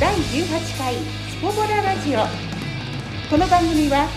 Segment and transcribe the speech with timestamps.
[0.00, 0.94] 第18回
[1.30, 2.20] スポボララジオ。
[3.30, 4.08] この番組は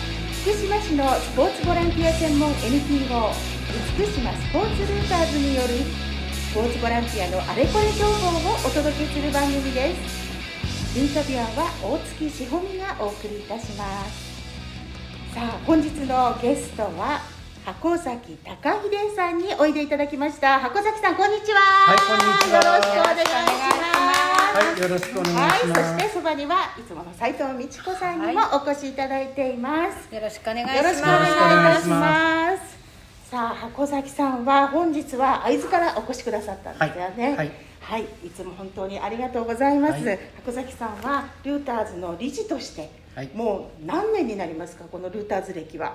[0.42, 3.05] 福島市のスポーツボランティア専門 NPO
[3.93, 5.68] 福島スポーツルーターズによる
[6.34, 10.98] スポーツボランティアのあれこれ情報をお届けする番組です。
[10.98, 15.36] インタビュアーは大月しほみがお送りいたします。
[15.36, 17.21] さあ本日のゲストは
[17.66, 20.59] 箱崎高秀さんにおいでいただきました。
[20.59, 21.59] 箱崎さんこんにちは。
[21.62, 22.66] はいこんにちは。
[22.66, 24.27] よろしくお願いします
[24.57, 25.93] はい、よろしくお願いしはい、ます。
[25.93, 30.14] そしてそばにはいつもの斉藤美智子さんにもお越しいただいています。
[30.15, 30.78] よろしくお願いします。
[30.78, 32.78] よろしくお願いいたします。
[33.30, 37.36] さあ、箱崎さんは本日は会津からお越しくださったんですよね。
[37.36, 40.03] はいはい、いつも本当にありがとうございます。
[40.03, 45.94] はい箱崎さんはルーターズの理事として、はいもう何年になりますか、このルーターズ歴は？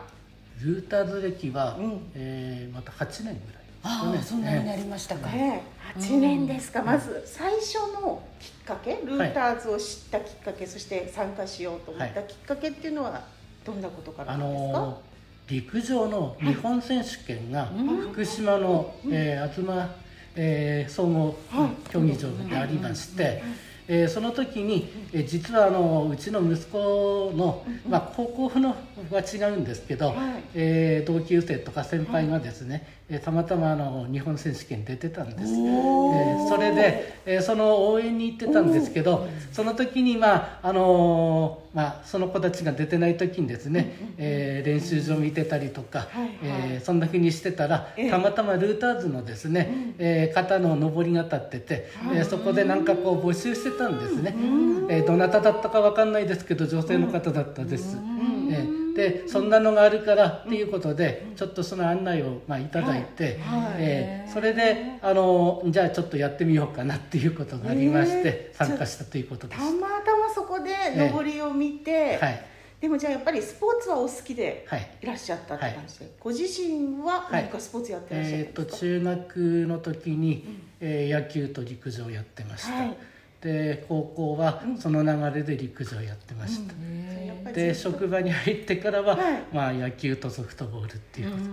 [0.63, 5.29] ルーターズ歴は、うんえーまた8年ぐらいああ、そんなになねりましたか。
[5.29, 5.63] ね。
[5.97, 13.23] え、8年ですか、まず最初のきっかけルーターズを知ったきっかけ、そして参加しようと思ったきっかけっていうのは
[13.65, 14.97] どんなことからあなんですか、
[15.49, 17.87] 陸上の日本選手権がうん。
[18.13, 19.89] 福島の、えー、東、
[20.37, 21.91] えー総合はい。
[21.91, 23.43] 競技場でありまして、
[23.89, 28.71] えーその時に、えー実はあのうちの息子の、まあ、高校の
[29.11, 30.17] は違うんですけど、はい。
[30.55, 35.53] えー同級生とか先輩がですね、えーたまたまあの日本選手権出てたんです。
[35.53, 36.49] えおー。
[36.49, 46.31] それで、えーその応援に行ってたんですけど、その時に、まああのーまあ、その子たちが出てない時にですね、えー練習場見てたりとか、はいはい。
[46.75, 48.11] えーそんなふうにしてたら、ええ。
[48.11, 54.35] たまたまルーターズのですね、えー肩の上りが立ってて、えーそこでなんかこう募集してたんですね、
[54.89, 57.99] えーどなただったかわかんないですけど女性の方だったです。
[58.97, 63.77] えーでそんなのがあるからっていうことで、ちょっとその案内を、まあ、いただいて、はい。
[63.79, 68.53] えーそれであのじゃあちょっとやってみようかなっていうことがありまして、え。
[68.55, 69.59] ー参加したということです。
[69.59, 72.45] たまたまそこで上りを見て、はい。
[72.81, 74.91] でもじゃあやっぱりスポーツはお好きではい。
[75.03, 79.37] いらっしゃったって感じで、ご自身は何かスポーツやってらっしゃるえー、とんですか、中学
[79.69, 80.45] の時に、
[80.81, 82.97] えー野球と陸上やってました、はい。
[83.41, 86.71] で高校はその流れで陸上やってました、やっ
[87.15, 87.22] ぱり
[87.53, 89.43] で職場に入ってからは、はい。
[89.53, 91.47] まあ、野球とソフトボールっていうこと、う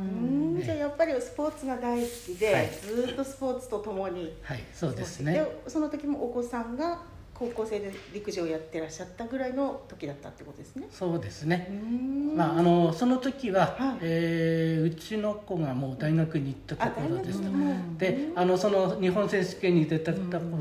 [0.58, 0.62] ん。
[0.62, 2.70] じゃあやっぱりスポーツが大好きで、はい。
[2.70, 4.36] ずっとスポーツとともに。
[4.42, 4.64] はい。
[4.74, 5.34] そうですね。
[5.34, 7.02] でその時もお子さんが
[7.40, 10.88] 高校生で陸上をやってらっしゃったぐらいの時だったってことですね。
[10.92, 12.36] そうですね、うん。
[12.36, 13.98] まあ、あのその時は、はい。
[14.02, 17.50] えーうちの子がもう大学に行ったところでした
[17.98, 20.20] であのその日本選手権に出た子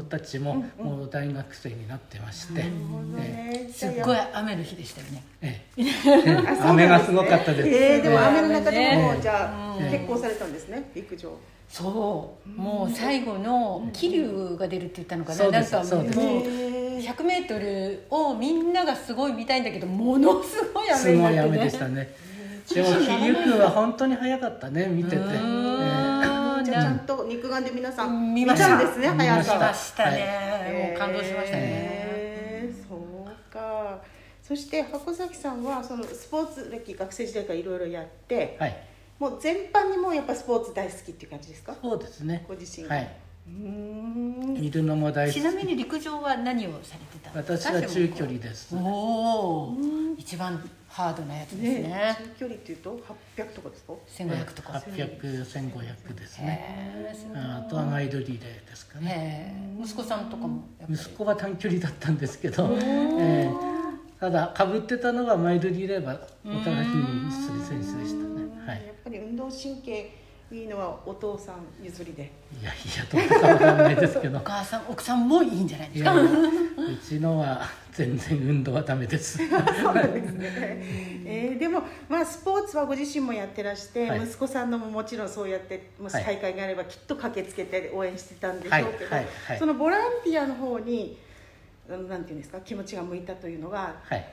[0.08, 3.70] たちも、うんもう大学生になってまして、なるほどね。
[3.72, 5.24] すっごい雨の日でしたよね。
[5.42, 5.82] ええ。
[6.62, 8.24] 雨がすごかったです、えー、でもええ。
[8.26, 11.32] 雨の中でも、ねじゃあ、うん結婚されたんですね陸上
[11.68, 15.36] そう、もう最後の気流が出るって言ったのかな。
[15.36, 21.42] そうですなんかもうへー100メートルをみんながすごい見たいんだけど、ものすごいす雨になってね。
[21.42, 22.14] ごい雨でしたね。
[22.72, 28.76] でもひゆくは本当に早かったね見てて、ちゃんと肉眼で皆さん見ました。
[28.76, 31.62] んですね見まし速さ見ましたね、えーもう感動しましたね。
[31.62, 33.98] えーそうか。
[34.42, 38.87] そして箱崎さんはそのスポーツ歴学生時代からいろいろやってはい
[39.18, 41.74] もう全般にもうやっぱスポーツ大好きっていう感じですか？
[41.82, 42.44] そうですね。
[42.46, 42.94] ご自身が。
[42.94, 43.16] はい、
[43.48, 44.54] うーん。
[44.60, 45.40] 見るのも大好き。
[45.40, 47.72] ちなみに陸上は何をされてたんですか？
[47.72, 48.74] 私は中距離です。
[48.76, 49.76] おお、
[50.16, 51.82] 一番ハードなやつですね。
[51.82, 53.00] ね中距離っていうと
[53.36, 54.72] 800とかですか？1500とか。
[54.72, 56.64] 8001,500ですね。
[56.70, 63.50] へあとはマイルリレーですかえね息子さんとかも息子は短距離だったんですけど、ええ。
[64.20, 68.27] ただかぶってたのはマイルリレーはお互いにする選手でした
[68.74, 70.10] ねはやっぱり運動神経
[70.50, 72.32] いいのはお父さん譲りで。
[72.58, 74.38] いいやいやどうかわかんないですけど。
[74.38, 76.14] お母さん奥さんもいいんじゃないですか？
[76.16, 77.60] うちのは
[77.92, 79.38] 全然運動はダメです。
[79.38, 80.48] そうなんですね、
[81.26, 84.22] えーでも、まあ、スポーツはご自身もやってらして、はい。
[84.22, 86.24] 息子さんのももちろんそうやってもしはい。
[86.24, 89.24] 大会があればきっと駆けつけて応援してたんでしょうけど、はい。
[89.24, 89.28] はい。
[89.48, 89.58] はい。
[89.58, 91.18] そのボランティアの方に
[91.88, 94.26] なんていうんですか気持ちが向いたというのがはい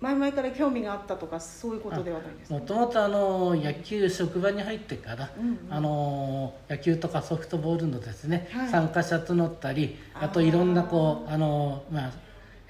[0.00, 2.54] 前々から興味があったとかそういうことではないですか？
[2.54, 5.58] もともとあの野球職場に入ってから、うんうん。
[5.70, 8.68] あの野球とかソフトボールのですね、はい。
[8.68, 12.12] 参加者募ったりあといろんなこうあのまあ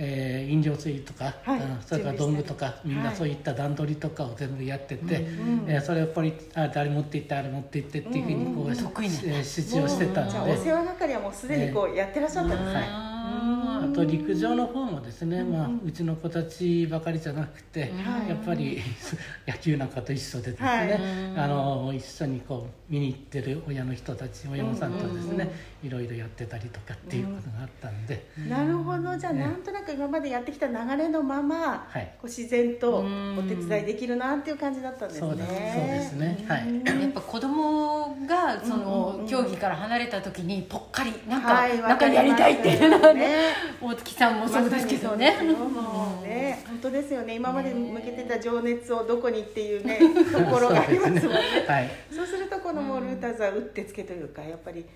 [0.01, 1.61] えー飲料水とか、はい。
[1.61, 3.17] うんそれから道具とかみんなはい。
[3.17, 8.71] そういった段取りとかを全部やってて、うんえーそれをこれあ誰持って行ってあれ持って行ってっていうふうにこう、うん。
[8.71, 18.29] うん指示をしてたじゃあのでお世話係はもうすでにこうやってらっしゃったんですね、はいあと陸上の方もですね、まあ、うちの子たちばかりじゃなくて、はい。
[18.29, 18.81] やっぱり
[19.47, 21.45] 野球なんかと一緒でですね、はい。
[21.45, 25.51] あの一緒にこう見に行ってる親の人たち親御さんとですね、
[25.83, 29.17] いろいろやってたりとかっていうことがあったんで、なるほど。
[29.17, 29.41] じゃあね。
[29.41, 32.13] なんとなく今までやってきた流れのまま、はい。
[32.21, 33.39] こう自然とうん。
[33.39, 35.29] お手伝いできるなっていう感じだったんですね。
[35.29, 36.45] そうですそうですね。
[36.49, 37.03] はい。
[37.03, 39.27] やっぱ子供がそうんうんのうん。
[39.27, 43.29] 競技から離れた時にぽっかりなんか、はいなんかやりたいっていうのはね。
[43.29, 45.37] ね 大月さんもそうですけどね。
[45.41, 47.35] まね本当ですよね。
[47.35, 50.01] 今まで向けてた情熱をどこにっていうね
[50.33, 51.21] ところがありますもんね。
[51.21, 51.91] そうねはい。
[52.11, 54.87] そうするとこのもうルーターズは打ってつけというかやっぱり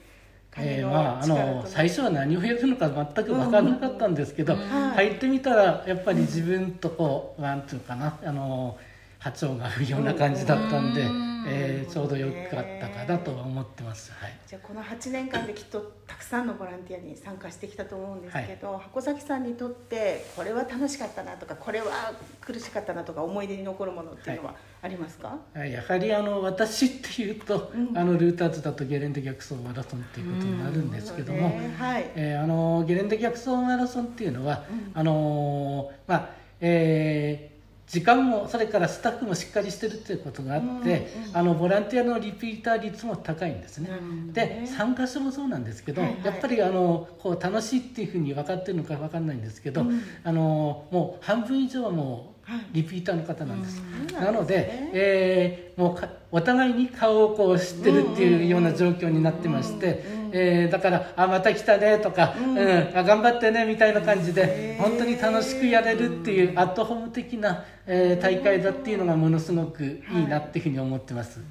[0.59, 5.07] えーまあ、あの最初は何をやるのか全く分からなかったんですけど、はい。
[5.07, 8.19] 入ってみたらやっぱり自分とこうなんていうかな。
[8.23, 8.77] あの
[9.23, 11.33] 波長が合うような感じだったんで、うん。
[11.47, 14.13] えーちょうどよかったかなとは思ってます。
[14.13, 14.39] はい。
[14.47, 27.99] じゃあこの8年間できっとたくさんのボランティアに参加してきたと思うんですけど、箱崎さんにとってこれは楽しかったなとかこれは苦しかったなとか思い出に残るものっていうのはありますか、やはりあの私っていうと、うん。
[27.99, 34.65] あのルーターズだとゲレンデ逆走マラソンっていうことになるんですけども、ねはい、えーあのゲレンデ逆走マラソンっていうのは、
[34.95, 36.31] あのーまあ
[36.61, 37.52] えー
[37.93, 43.91] 時間もそれからスタッフもしっかりしてるっていうことがあって、あのボランティアのリピーター率も高いんですね。
[44.33, 46.25] で参加者もそうなんですけど、はいはい。
[46.25, 49.85] やっぱりあのこう楽しいっていうふうに分かってるのか分かんないんですけど、
[50.25, 52.32] あのもう半分以上はもうはい
[52.73, 53.83] リピーターの方なんです。
[54.17, 54.25] うん。
[54.25, 62.59] なので、えーもうかお互いに顔をこう知ってるっていうような状況になってまして、えーだから「あまた来たね」とか、うん。
[62.95, 71.39] あ「頑張ってね」みたいな感じで本当に楽しくやれるっていうアットホーム的な、えー大会だっていうのがものすごくいいなっていうふうに思ってます。
[71.39, 71.45] な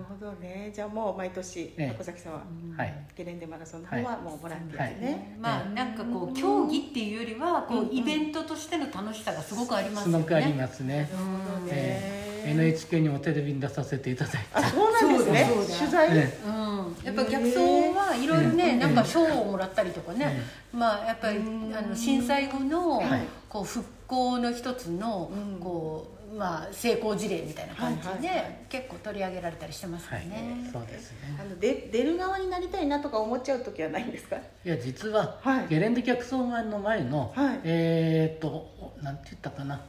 [0.00, 0.70] るほどね。
[0.74, 1.88] じゃあもう毎年ええ。
[1.88, 2.42] 箱崎さんは、
[2.76, 3.06] はい。
[3.16, 10.22] ゲレンデマラソンの方はもうボランティアでね、まあなんかこう競技っていうよりはこうイベントとしての楽しさがすごくありますすよね。
[10.22, 10.96] ごくありますね。
[10.96, 14.38] なるほどね、えー NHK にもテレビに出させていただいて。
[14.54, 15.50] あそうなんですね。
[15.78, 20.40] 取材、えうん、やっぱ逆走はいろいろね、なんか賞をもらったりとかね、
[20.72, 23.26] まあやっぱりあの震災後のはい。
[23.48, 25.60] こう復興の一つのうん。
[25.60, 30.28] こうまあ成功事例みたいな感じで結構取り上げられたりしてますよはい。
[30.28, 31.18] ね。、そうですね。
[31.40, 34.36] あので出る側になりたいなとか思っちゃう時はないんですか？
[34.36, 35.68] いや実は、はい。
[35.68, 37.60] ゲレンデ逆走前の前の、はい。
[37.64, 39.80] えーっとなんて言ったかな。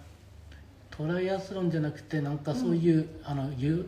[0.89, 3.87] トライアスロンじゃなくてなんかそういう、あのゆ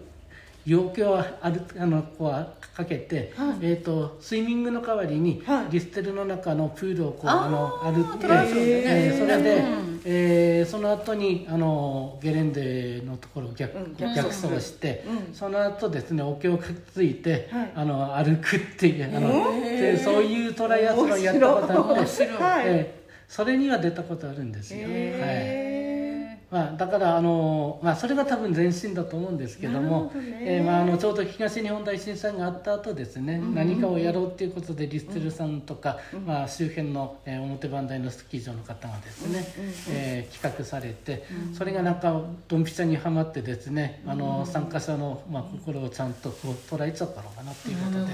[0.65, 3.57] 要求をあるあのこうかけて、はい。
[3.62, 5.68] えーっとスイミングの代わりに、はい。
[5.71, 10.01] リステルの中のプールをこうあの歩って、えーそれで、うん。
[10.06, 13.95] えーその後にあのゲレンデのところを逆,、うん。
[13.95, 15.33] 逆逆走して、うん。
[15.33, 17.71] その後ですね桶をくっついて、はい。
[17.75, 19.30] あの歩くっていうあの、
[19.62, 22.30] でそういうトライアスロンやったことあって
[22.65, 24.92] えーそれには出たことあるんですよ、はい。
[24.94, 25.72] へ
[26.53, 30.38] まあ、だからあの、まあ、それが多分前進だと思うんですけどもなるほどね。
[30.41, 35.97] えーまあ、あのちょうど東日本大震災があった後ですね、何かをやろうっていうことでリステルさんとか、
[36.27, 39.45] まあ、周辺の、えー表磐梯のスキー場の方がですね、
[39.89, 41.25] えー企画されて、
[41.57, 48.13] それがなんかドンピシャにはまってですね、あの参加者の、まあ、心をちゃんとこう捉えちゃったのかなっていうことで。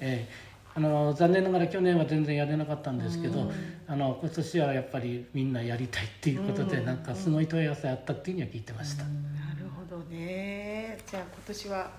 [0.00, 3.50] えーあの残念ながら去年は全然やれなかったんですけど、
[3.88, 9.10] あの今年はやっぱりみんなやりたいっていうことで、なんかすごい問い合わせあったっていうには聞いてました、な
[9.58, 10.98] るほどね。
[11.10, 11.90] じゃあ今年は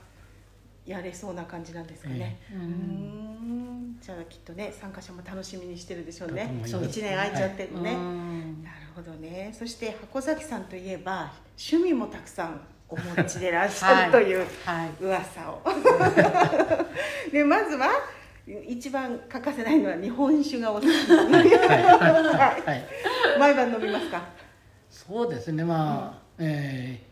[0.85, 3.97] やれそうな感じなんですかね、うーん。
[4.01, 6.43] じゃあきっとね参加者も楽しみにしてるでしょうね。
[6.43, 6.71] だと思います。
[6.71, 8.63] そう1年空いちゃってるのね、うん。
[8.63, 9.53] なるほどね。
[9.57, 14.89] そして箱崎さんといえば趣味もたくさんお持ちでいらっしゃるというはい。
[15.01, 15.61] 噂を。
[17.31, 17.89] でまずは
[18.47, 20.87] 一番欠かせないのは日本酒がお好き。
[20.87, 20.97] はい。
[21.29, 22.61] はい。
[22.61, 22.85] はい。
[23.39, 24.23] 毎晩飲みますか？
[24.89, 25.63] そうですね。
[25.63, 27.11] まあ、えー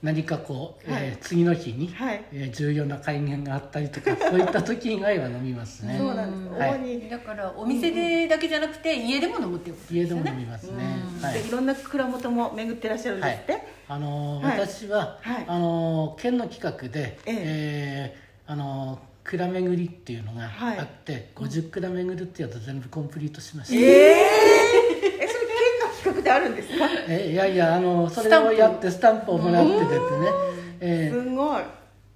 [0.00, 1.16] 何かこう、えーはい。
[1.20, 2.24] 次の日に、はい。
[2.32, 5.96] えー重要な会見があったりとか そういった時以外は飲みますね。
[5.98, 6.70] そうなんです、はい。
[6.74, 7.10] 主に。
[7.10, 10.22] だからお店でだけじゃなくて家でも飲むっていうことですよね。
[10.22, 11.22] 家でも飲みますね、うん。
[11.22, 11.34] はい。
[11.34, 14.60] でいろんな蔵元も巡ってらっしゃるんですって、あのーはい。
[14.60, 15.44] 私は、はい。
[15.48, 17.34] あのー県の企画で、ええ。
[17.36, 20.78] えーあのー蔵巡りっていうのがはい。
[20.78, 25.46] あって、50蔵巡るってやつ全部コンプリートしました、えー、えそれ
[26.06, 26.88] 県の企画であるんですか？
[27.08, 29.98] えいやいやあのそれをやってスタンプをもらってですね、
[30.80, 31.22] えー。
[31.24, 31.62] すごい。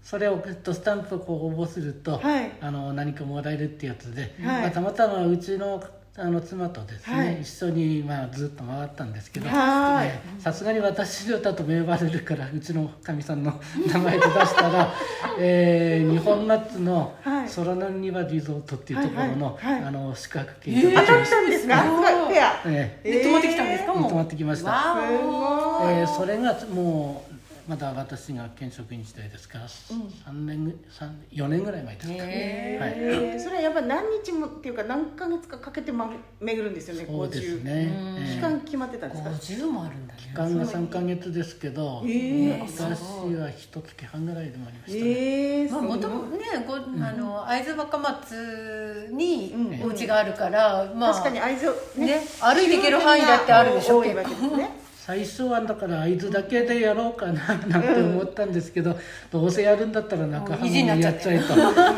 [0.02, 2.50] それをとスタンプをこう応募すると、はい。
[2.60, 4.62] あの何かもらえるってやつで、はい。
[4.62, 5.82] まあ、たまたまうちの
[6.14, 7.40] あの妻とですね、はい。
[7.40, 13.58] 一緒に、まあ、ずっと回ったんですけどさすがに私だと名バれるからうちのかみさんの
[13.90, 14.92] 名前で出したら、
[15.40, 17.48] えー日本ナッツのはい。
[17.48, 21.82] 空の庭リゾートっていうところの,、あの宿泊券えーいただきました当たったんですか？
[21.82, 22.34] すごい。
[22.34, 22.60] フェア。
[22.66, 23.92] ええで泊まってきたんですか？
[23.94, 24.70] 泊まってきました。
[24.70, 27.31] わすごいえーそれがもう
[27.68, 29.58] まだ私が県職員時代ですか？
[29.60, 32.92] ら、三年ぐ三4年ぐらい前ですか、へはい。
[32.96, 40.20] えーそれはやっぱり何日もっていうか何ヶ月かかけて、ま、巡るんですよねそうです50ね、うんえー期間決まってたんですか？50もあるんだね。
[40.20, 46.78] 期間が3か月ですけど、えー私は一月半ぐらいでもありましたね、ええまあ、もともとねご、あ
[47.12, 49.82] の会津若松にうん。
[49.84, 58.96] お家があるから、まあ確かに会津をね歩いて行ける範囲だってあるでしょ多いわけですね最初はだから会津だけでやろうかななんて思ったんですけど、
[59.32, 61.40] どうせやるんだったら中浜もやっっちゃえ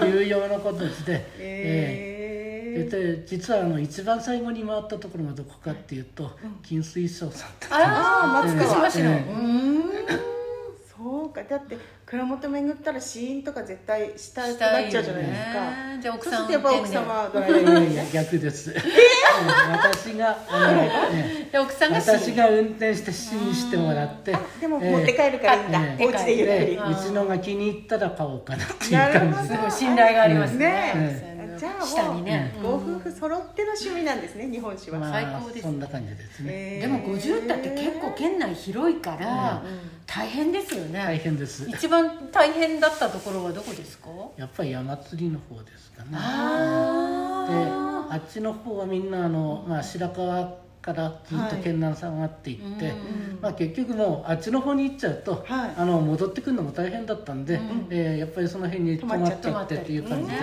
[0.00, 2.90] というようなことで、ええー。
[2.90, 6.30] で実はあの一番最後に回ったところがどこかっていうと、
[6.62, 9.93] 金水晶さんってああええ松島市の、ええうん
[11.24, 11.42] そうか。
[11.42, 15.70] だって蔵元巡ったら死因とか絶対したくないっちゃうじゃないですか。
[15.70, 15.98] ね。
[16.02, 20.38] じゃあ奥さんそうするとやっぱ奥様はドライいバーやいやいや逆です、うん私が
[21.50, 26.04] で奥さんがえ私が運転して試にしてもらってでも持って帰るからいいんだ、ええ。
[26.04, 29.56] お家でゆっくりでうちのが気に入ったら買おうかなっていう感じで。
[29.56, 36.80] すごい信頼がありますねじゃあもう下にね、ご夫婦揃っての趣味なんですね日本酒は、まあ最高ですそんな感じですね、えー。
[36.82, 39.62] でも50だって結構県内広いから
[40.06, 41.68] 大変ですよね、大変です。
[41.68, 44.08] 一番大変だったところはどこですか？
[44.36, 46.10] やっぱり山釣りの方ですかね。
[46.10, 53.38] でああっちの方はみんなあの、まあ、白川からずっと県南下がっていって、うん。
[53.40, 55.74] まあ、結局もうあっちの方に行っちゃうと、はい。
[55.78, 57.86] あの戻ってくるのも大変だったんで、うん。
[57.90, 60.36] えーやっぱりその辺に泊まっちゃってっていう感じで、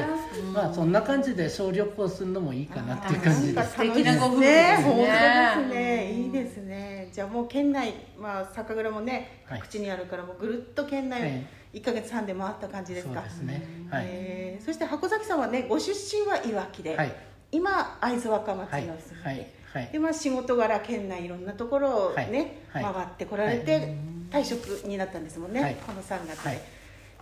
[0.43, 3.71] うんまあそんな感じで小旅行するのもいいかなっていう感じです。
[3.73, 4.77] 素敵なご夫婦ですね。
[4.83, 6.11] 本当ですね。
[6.13, 7.09] いいですね。
[7.11, 9.59] じゃあもう県内まあ酒蔵もねはい。
[9.61, 11.45] 口にあるからもうぐるっと県内はい。
[11.73, 13.87] 1か月半で回った感じですか、そうですね。
[13.89, 17.15] はい、えーそして箱崎さんはねご出身はいわきで、はい。
[17.51, 19.89] 今会津若松はいの住んで、はいはい。
[19.91, 22.83] でまあ仕事柄県内いろんなところをね、はい。
[22.83, 22.93] はい。
[22.93, 23.95] 回ってこられて
[24.29, 25.75] 退職になったんですもんね、はい。
[25.75, 26.61] この3月で、はい。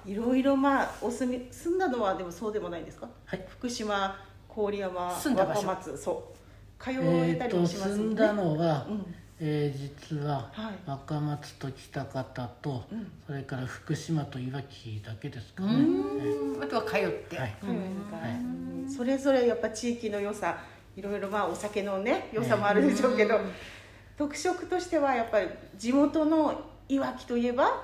[0.05, 3.07] い、ろいろまあお住み住んだのはでもそうでもないですか？
[3.25, 3.45] はい。
[3.49, 4.15] 福島
[4.55, 5.67] 郡山住んだ場所。
[5.67, 6.83] 若松そう。
[6.83, 9.15] 通ええたりもします住んだのは、うん。
[9.41, 9.79] えー
[10.09, 10.73] 実ははい。
[10.85, 13.11] 若松と北方と、うん。
[13.27, 17.55] それから福島といわきだけですかうね、んあとは通って、はい。
[17.63, 18.89] うん。
[18.89, 20.57] それぞれやっぱ地域の良さ
[20.95, 23.51] いろいろまあお酒のね良さもあるでしょうけど、うん。
[24.17, 27.83] 特色としてはやっぱり地元のいわきといえば？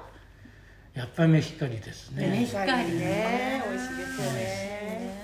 [0.94, 2.28] やっぱりメヒカリですね。
[2.28, 3.64] メヒカリね。
[3.70, 5.16] 美味しいですよね。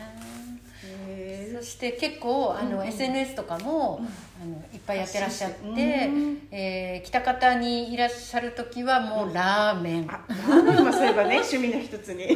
[1.09, 3.99] へそして結構あの、SNS とかも、
[4.41, 12.27] あのいっぱいやってらっしゃって、うんえー北方にいらっしゃる時はもうラーメン、ラーメンもそういえばね趣味の一つに。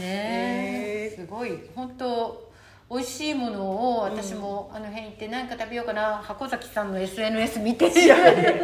[0.00, 1.20] へー。
[1.20, 1.58] すごい。
[1.74, 2.51] 本当
[2.92, 6.20] 美味しいものを私もあの辺行って何か食べようかな。
[6.22, 7.88] 箱崎さんの SNS 見て。
[7.88, 8.16] いや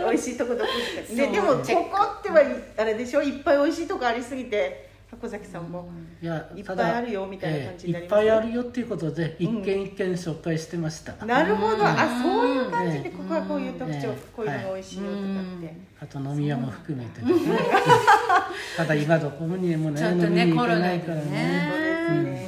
[0.06, 0.66] 美味しいとこどこ
[0.97, 1.32] ですかねそう。
[1.32, 1.47] でも
[1.90, 2.42] ここっては
[2.76, 3.23] あれでしょ？
[3.23, 5.88] いっぱい美味しいとこありすぎて箱崎さんも、
[6.20, 12.23] いやいっぱいあるよみたいな感じになりますえーいっぱいあるよっていうことで一軒一軒紹介してました、なるほど、あうん。
[12.23, 14.16] そういう感じでうんここはこういう特徴、うん。
[14.37, 17.32] こういうのが美味しいよとかって、あと飲み屋も含めてね。
[18.76, 21.30] ただ今どこにもねちょっとね飲みに行けないからコロナでね。
[21.30, 22.48] ねそうですね、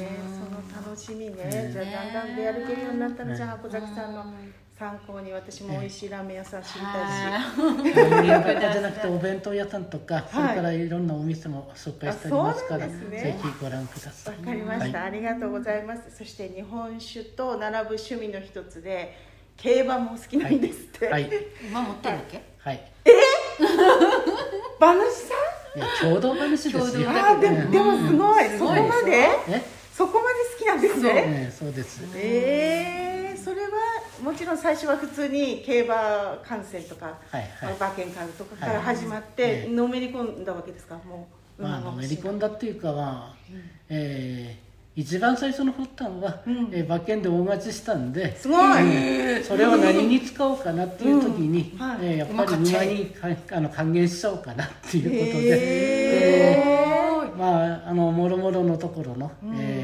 [1.11, 4.25] しみね、じゃあだんだん出歩けるようになったら、じゃあ箱崎さんの
[4.77, 7.11] 参考に私も美味しいラーメン屋さん知りたい
[7.53, 15.07] し、飲み屋だけじゃなくてお弁当屋さんとか、それからいろんなお店も紹介してありますからぜひご覧くださわいかりました、はい。
[15.07, 16.17] ありがとうございます。
[16.17, 19.15] そして日本酒と並ぶ趣味の一つで
[19.57, 21.29] 競馬も好きなんですって、はい。
[21.69, 22.41] 今持ってるっけ？
[22.57, 22.81] はい。
[24.79, 25.33] 馬主さ
[25.75, 26.79] いや共同話ですよ。
[26.79, 29.11] 共同んあーでもでもすごい、そこまで？
[29.49, 29.61] え
[29.93, 30.35] そこまで？
[30.50, 31.11] 好きなんですね。
[31.47, 32.01] えそうです。
[32.15, 33.69] えー、それは
[34.23, 37.75] もちろん最初は普通に競馬観戦とか、はいはい。
[37.75, 40.95] 馬券買うとかから始まって、はいのめり込んだわけですか？
[41.07, 41.27] も
[41.57, 43.61] うまあのめり込んだっていうかは、うん。
[43.89, 46.69] えー一番最初の発端は、うん。
[46.73, 51.79] えー馬券で大勝ちしたんですごい、それを何に使おうかなっていう時に、うん。
[51.79, 51.97] はい。
[52.01, 53.27] えーやっぱり馬にか
[53.57, 57.37] あの還元しちゃおうかなっていうことで、へえー。
[57.37, 59.55] まああのもろもろのところの、うん。
[59.57, 59.80] えー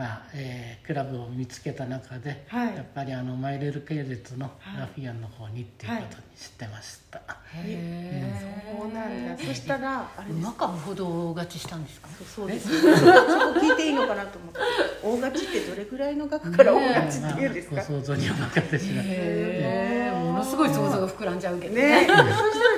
[0.00, 2.74] まあえークラブを見つけた中で、はい。
[2.74, 7.20] やっぱりあのマイレール系列のラフィアンの方にっていうことにしてました、
[7.54, 8.32] へ
[8.78, 9.44] そうなんだ。
[9.44, 12.08] そしたらあれ馬かほど勝ちしたんですか？
[12.16, 12.72] そうそうです。
[12.72, 13.12] よ そこ
[13.60, 14.60] 聞いていいのかなと思って。
[15.02, 17.74] 大勝ちってどれぐらいの額から大勝ちっていうんですか？
[17.76, 22.26] まあご想像にお任せします、へえものすごい想像が膨らんじゃうけどね、 そしたら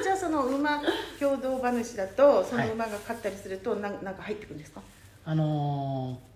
[0.03, 0.83] じゃあその馬
[1.21, 4.81] 共同馬主だとその馬が勝ったりするとなんなんか入ってくるんですか？
[5.25, 6.32] あのー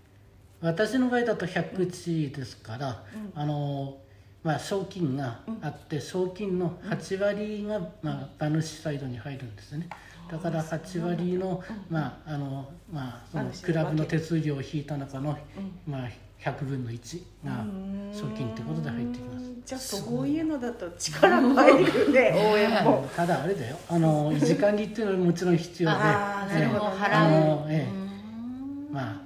[0.61, 4.07] 私の場合だと100地ですから、あのー
[4.47, 9.89] まあ、賞金があって、賞金の8割が、まあ、馬主サイドに入るんですね。
[10.31, 15.37] だから8割の,、まああのまあ、そのクラブの手数料を引いた中の、
[15.87, 16.09] まあ、
[16.41, 17.65] 100分の1が
[18.13, 19.47] 賞金ってことで入ってきます。
[19.65, 23.09] じゃあそういうのだと力入るね応援も。
[23.17, 23.77] ただあれだよ。
[23.89, 25.97] あの維持管理っていうのはもちろん必要で。
[25.97, 26.93] あーなるほど。
[26.93, 27.15] ええ。
[27.15, 27.93] あのええ。
[28.89, 28.95] うん。
[28.95, 29.26] まあ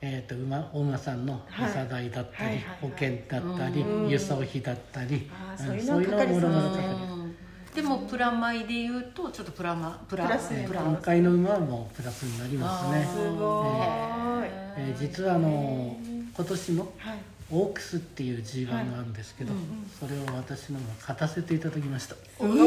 [0.00, 2.54] えー、と馬お馬さんの餌代だったり、はいはいはい。
[2.54, 6.00] はい保険だったり、うん輸送費だったり、そういうのも
[6.40, 7.36] ろもろかかるうん
[7.74, 13.06] でもプラマイで言うとちょっとプラマプラプラスプラ今回の馬はもうプラスになりますね。
[13.08, 13.66] あすごい。
[14.80, 15.96] えー実はあの
[16.36, 17.18] 今年のはい。
[17.50, 19.54] オークスっていう G1 があるんですけど、
[19.98, 22.60] それを私のも勝たせていただきました、 じゃあもう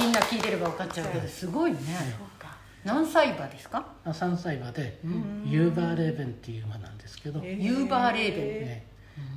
[0.00, 1.78] みんな聞いてれば分かっちゃうけどすごいね
[2.84, 3.86] 何歳馬ですか？
[4.04, 4.98] あ3歳馬で、
[5.46, 8.44] ユーバーレーベンっていう馬なんですけど、えユーバーレーベン。
[8.44, 8.90] えー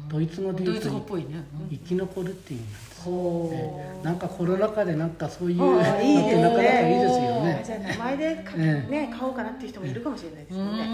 [0.08, 1.44] ドイツ語でドイ言うとツ語っぽいね。
[1.72, 3.02] 生き残るっていう意味なんです。
[3.04, 8.92] ほえーなんかコロナ禍でなんかそういうのっあーいいですてなかなかいいですよあねじゃあ名前でか、ええ。
[8.92, 10.88] ね買おうかなっていう人もいるかもしれないですうよね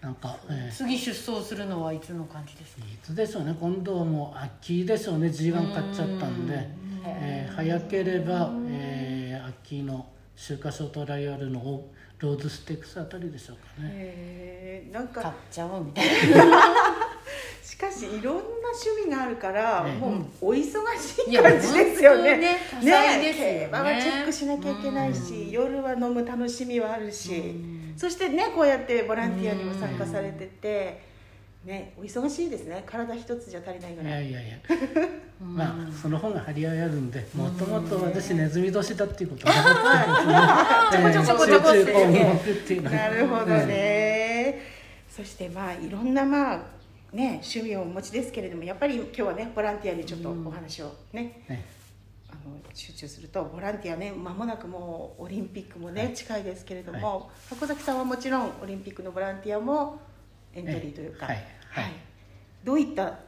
[0.00, 2.82] なんか、え次出走するのはいつの感じですか？
[2.84, 3.54] ーいつでしょうね。
[3.60, 6.68] 今度はもう秋でしょうね G1 買っちゃったんで、
[7.06, 11.84] えー早ければ、えー秋の秋華賞トライアルの
[12.18, 13.90] ローズステークスあたりでしょうかね。
[13.92, 16.74] えーなん買っかちゃおうみたいな。
[17.62, 20.74] しかしいろんな趣味があるから、ええもうお忙し
[21.26, 22.36] い感じですよね。
[22.36, 23.34] ねね。
[23.36, 27.54] 競馬はチェックしなきゃいけないし、夜は飲む楽しみはあるし、
[27.96, 31.00] そしてねこうやってボランティアにも参加されてて、
[31.64, 32.82] ねお忙しいですね。
[32.86, 34.30] 体一つじゃ足りないぐいらい。
[34.30, 34.58] やいやいや。
[35.40, 42.90] まあその方が張り合いあるんでもともと私ネズミ年だっていうことが分かってるんですねちょこちょこ集中項目っていうの。
[42.90, 44.60] はなるほどね、
[45.10, 46.58] そしてまあいろんなまあ
[47.12, 51.64] ね趣味をお持ちですけれどもやっぱり今日はねボランティアにちょっとお話をね、ね。
[52.30, 56.14] あの集中するとボランティアね間もなくもうオリンピックもね、はい。
[56.14, 60.00] 近いですけれども、箱崎さんはもちろんオリンピックのボランティアも
[60.54, 61.36] エントリーというか、はい
[61.70, 61.92] はい。
[62.62, 63.18] どういった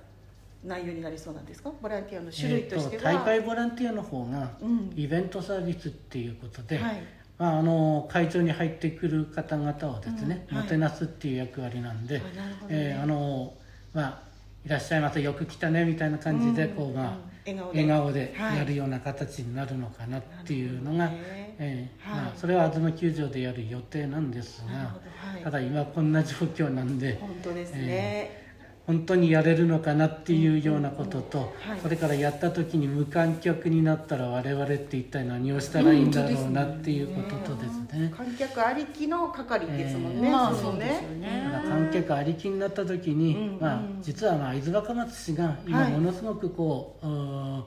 [0.65, 1.71] 内容になりそうなんですか？
[1.83, 4.93] ボランティアの種類としては、えーと大会ボランティアの方がうん。
[4.97, 7.03] イベントサービスっていうことで、はい。
[7.39, 10.65] まあ、あの会場に入ってくる方々をですね、うんはい。
[10.65, 12.25] もてなすっていう役割なんで、ね。
[12.69, 13.55] えーあの
[13.93, 14.27] まあ
[14.65, 18.35] いらっしゃいませよく来たねみたいな感じでこう、まあ笑顔で。
[18.37, 21.13] やるような形になるのかなっていうのが、
[21.59, 22.21] えーはい。
[22.23, 25.43] まあ、それは東球場でやる予定なんですがはい。
[25.43, 28.47] ただ今こんな状況なんで本当ですね、
[28.87, 31.81] 本当にやれるのかなっていうようなことと、はい。
[31.83, 41.51] それからやった時に無観客になったら我々って一体何をしたらいいんだろうなっていうこととですね、観客ありきの係ですもんね、えーまあそうですよね。
[41.53, 45.93] だから観客ありきになった時に、うんまあうん、実はまあ会津若松市が今はい。
[45.93, 47.63] ものすごくこう、うー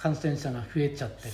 [0.00, 1.28] 感染者が増えちゃってて、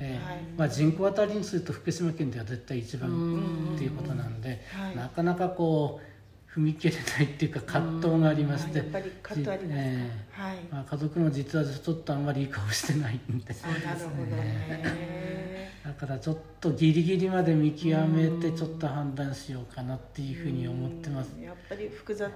[0.00, 0.42] えーはい。
[0.56, 4.96] まあ、人口当たりにすると福島県では絶対一番うんっていうことなんで、はい。
[4.96, 6.11] なかなかこう
[6.54, 10.56] 踏み切れないっていうか葛藤がありまして、やっぱり葛藤ありますか、えはい。
[10.70, 13.54] まあ、家族の実はちょっとあんまりいい顔してないんで。
[13.54, 15.72] なるほどね。
[15.82, 21.30] だからちょっとギリギリまで見極めてちょっと判断しようかなっていうふうに思ってます。
[21.42, 22.30] やっぱり複雑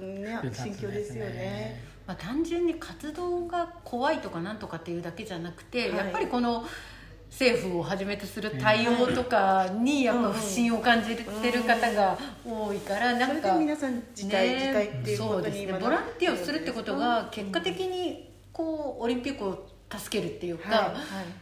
[0.00, 1.80] ね複雑心境ですよね。
[2.06, 5.96] まあ、単純に活動が怖いとかなんとかっていうだけじゃなくて、はい。
[5.96, 6.64] やっぱりこの
[7.30, 15.78] 政府をはじめとする対応とかにやっぱ不信を感じてる方が多いからなんか皆さん自体、自体っていうことにそうですね。
[15.78, 19.66] ボランティアをするってことが結果的にこうオリンピックを
[19.96, 20.94] 助けるっていうか、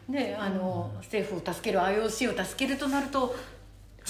[0.08, 3.34] ね、あの政府を助ける IOC を助けるとなると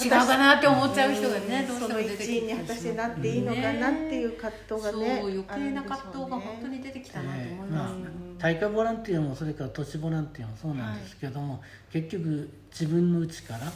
[0.03, 7.95] 違うかなって思っちゃう人がねどうしてもその出てくる一員に果たしてなっていいのかなっていう葛藤がねそう余計な葛藤が本当に出てきたなと思います、
[8.37, 13.71] 大会ボランティアもそれから都市ボランティアもそうなんですけども、結局自分の家から、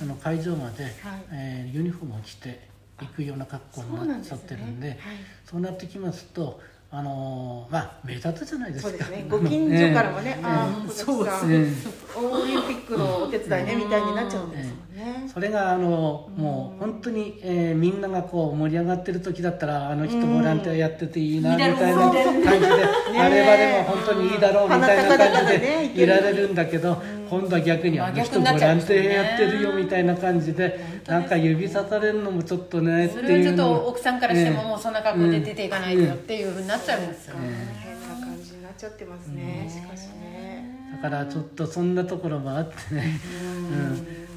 [0.00, 0.92] あの会場まで、
[1.32, 2.68] えーユニフォームを着て
[3.00, 4.98] 行くような格好になっちゃってるんで
[5.44, 6.60] そうなってきますと
[6.94, 8.90] あのーまあ目立つじゃないですか。
[8.90, 9.24] そうですね。
[9.26, 11.04] ご近所からもね、ああええ。
[11.04, 11.72] 小崎さん、ええ
[12.14, 15.22] オリンピックのお手伝いねみたいになっちゃうんですもんね。
[15.22, 22.24] ねそれがあのもう本当に、えーみんながこう盛り上がってる時だったらあの人ボランティアやってていいなみたいな感じで
[23.18, 27.02] あればでも本当にいいだろうみたいな感じでいられるんだけど
[27.32, 37.48] 今度は逆にまああの人ボランティアやってるよみたいな感じでなんか指さされるのもちょっとねってそれはちょっというの奥さんからしてもええもうそんな格好で出ていかないとっていうふうになっちゃいますよね、
[37.82, 39.66] 変な感じになっちゃってますね。
[39.66, 43.18] しかしねだからちょっとそんなところもあってね、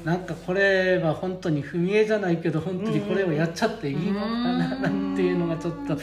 [0.00, 5.98] ん、なんかこれは本当に踏み絵じゃないけど本当にこれをやっちゃっていいのかななんていうのがちょっと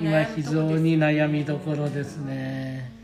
[0.00, 2.95] 今非常に悩みどころですね。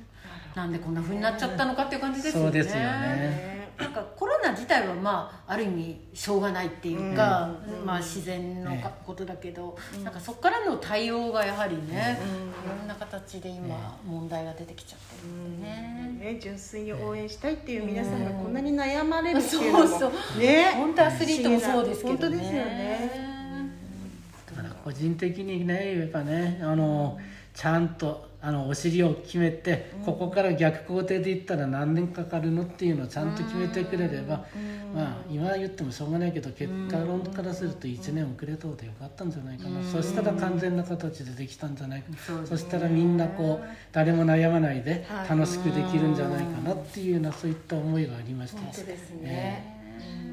[0.54, 2.46] なんでこんなふうになっちゃったのかっていう感じですよね。
[2.46, 2.82] そうですよね。
[2.82, 7.50] ねなんかコロナ自体はまあある意味しょうがないっていうか、
[7.84, 8.70] まあ自然の
[9.04, 12.18] ことだけど、なんかそこからの対応がやはりね、
[12.64, 19.86] いろんな形で今問題が出てきちゃってるんでね、ね純粋に応援したいっていう皆さんがこんなに悩まれるっていうのも。
[19.86, 20.72] そうそうね。
[20.76, 22.18] 本当アスリートもそうですけどね。
[22.18, 23.32] 本当ですよね。
[24.54, 27.18] だから個人的にね言えばねあの
[27.54, 34.44] ちゃんとあのお尻を決めて、ここから逆工程でいったら何年かかるのっていうのをちゃんと決めてくれれば、
[34.92, 45.28] まあ今言ってもしょうがないけど結果論からすると1年遅れた方でよかったんじゃないかな、そしたら完全な形でできたんじゃないかな、そしたらみんなこう誰も悩まないではい。
[45.28, 48.60] 楽しくできるんじゃないかなっていうようなそういった思いがありました。
[48.60, 49.82] 本当ですね。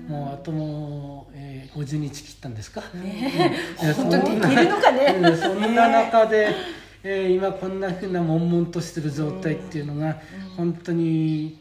[0.07, 3.85] もうあともう、えー、50日切ったんですか、ねえ。
[3.85, 5.05] ー本当にできるのかね。
[5.21, 5.37] うん。
[5.37, 6.55] そんな中で、
[7.03, 10.21] えー今こんなふうな悶々としてる状態っていうのが、
[10.57, 11.57] 本当に、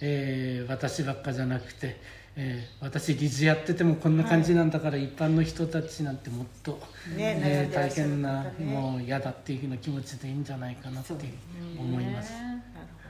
[0.00, 1.96] えー私ばっかじゃなくて、
[2.36, 6.80] えー私理事やっててもこんな感じなんだから、一般の人たちなんてもっと、
[7.16, 11.12] ねえー大変な、方ねもう嫌だっていうふうな気持ちでいいんじゃないかなって
[11.78, 12.32] 思います。
[12.32, 12.58] なる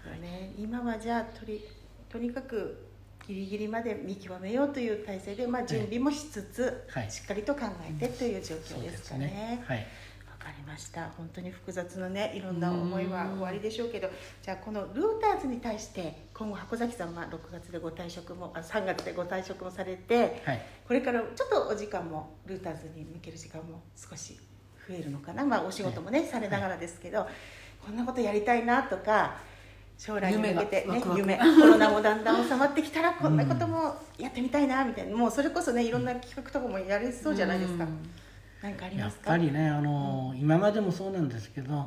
[0.05, 1.65] ほどね今はじゃあとり
[2.11, 2.89] とにかく
[3.27, 9.65] ギリギリまで見極めようという体制で、まあ、準備もしつつ、はいしっかりと考えてという状況ですすかねね。。
[9.65, 9.87] はい。
[10.43, 11.09] わかりました。
[11.17, 14.11] 本当に複雑なねいろんな思いは終わりでしょうけど
[14.43, 20.63] じゃあこのルーターズに対して今後箱崎さんは6月でご退職もあ3月でご退職もされてはい。
[20.87, 24.37] これからちょっとお時間もルーターズに向ける時間も少し
[24.89, 27.27] 増えるのかな、まあ、お仕事もね、されながらですけど、
[27.85, 29.37] こんなことやりたいなとか
[29.97, 35.17] 将来に向けて、ね、夢コロナもだんだん収まってきたら こんなこともやってみたいなみたいな。
[35.17, 38.11] もうそれこそねいろんな企画とかもやれそうじゃないですか、うん
[38.63, 39.31] 何かありやっますか？
[39.33, 41.87] ぱりねあの、今までもそうなんですけど、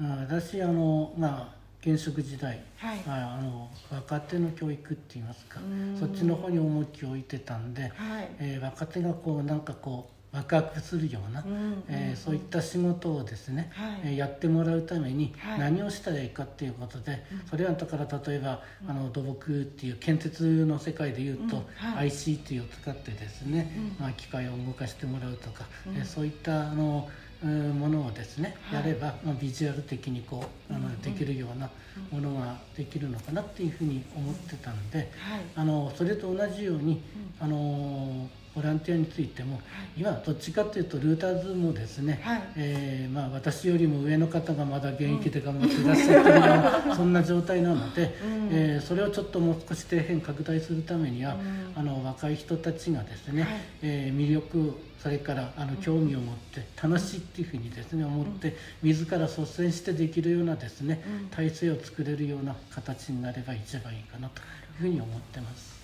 [0.00, 0.10] うん。
[0.20, 2.98] 私あのまあ現職時代、はい。
[3.06, 5.96] ああの若手の教育って言いますかうん。
[5.98, 7.88] そっちの方に重きを置いてたんで、は
[8.20, 8.28] い。
[8.38, 14.00] えー若手がこうなんかこうワクワクするような、うんえーそういった仕事をですね、はい。
[14.04, 15.58] えーやってもらうためにはい。
[15.60, 21.62] 何をしたらいいかっていうことで、それはだから例えば、あの土木っていう建設の世界でいうと、うん。
[21.74, 22.08] はい。
[22.10, 25.64] ICT を使ってですね、まあ、機械を動かしてもらうとか、
[25.96, 28.80] えーそういったあのうんものをですね、はい。
[28.80, 31.70] やれば、まあ、ビジュアル的にこうあのできるような
[32.10, 35.08] ものができるのかなっていうふうに思ってたんで、はい。
[35.56, 37.02] あのそれと同じように、
[37.40, 39.60] あのボランティアについても、
[39.96, 42.42] 今どっちかというとルーターズもですね、はい。
[42.56, 48.12] えーまあ、私よりも上の方がまだ現役で頑張っていらっしゃるような、 そんな状態なので、
[48.50, 51.36] えーそれをちょっともう少し底辺拡大するためには、
[51.76, 53.52] あの若い人たちがですね、はい。
[53.82, 64.46] えー魅力それからあの興味を持って楽しいっていうふうにですね思って自ら率先してできるようなですね体制を作れるような形になれば一番いいかなという
[64.82, 65.80] ふうに思ってます。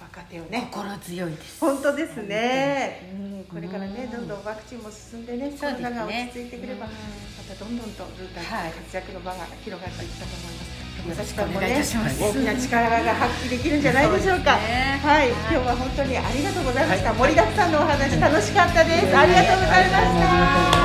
[0.00, 1.60] 若手をね心強いです。
[1.60, 6.92] 本当ですね、うん、これからねどんどんワクチンも進んでねコロナが落ち着いてくれば、ま
[7.46, 10.69] たどんどんとルーター活躍の場が広がっていったと思います。
[11.08, 14.58] よろしくお願いいたします大きな力が発揮できるんじゃないでしょうか。
[14.58, 17.08] そうねはい、はい今日は本当にありがとうございました。
[17.10, 19.16] はい盛りだくさんのお話楽しかったです。
[19.16, 19.98] ありがとうございま
[20.70, 20.79] した。